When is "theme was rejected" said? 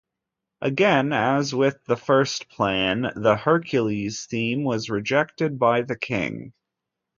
4.25-5.59